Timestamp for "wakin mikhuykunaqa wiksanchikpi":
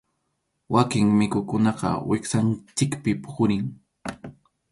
0.75-3.11